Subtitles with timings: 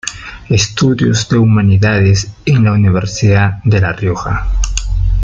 [0.49, 4.47] Estudios de Humanidades en la Universidad de La Rioja.